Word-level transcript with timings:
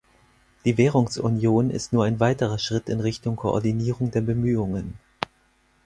Die 0.65 0.79
Währungsunion 0.79 1.69
ist 1.69 1.93
nur 1.93 2.05
ein 2.05 2.19
weiterer 2.19 2.57
Schritt 2.57 2.89
in 2.89 3.01
Richtung 3.01 3.35
Koordinierung 3.35 4.09
der 4.09 4.21
Bemühungen. 4.21 4.95